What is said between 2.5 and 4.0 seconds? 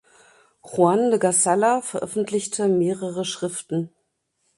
mehrere Schriften.